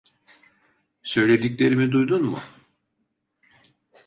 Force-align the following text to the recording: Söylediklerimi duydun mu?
Söylediklerimi 1.03 1.91
duydun 1.91 2.21
mu? 2.23 2.43